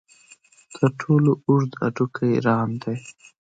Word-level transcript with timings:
تر 0.75 0.89
ټولو 0.99 1.31
اوږد 1.45 1.71
هډوکی 1.81 2.31
ران 2.47 2.69
دی. 2.83 2.97